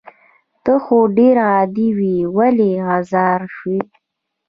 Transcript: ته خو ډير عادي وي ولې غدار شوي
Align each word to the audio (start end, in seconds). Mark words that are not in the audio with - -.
ته 0.63 0.73
خو 0.83 0.97
ډير 1.17 1.35
عادي 1.49 1.87
وي 1.97 2.15
ولې 2.37 2.71
غدار 2.87 3.39
شوي 3.55 3.79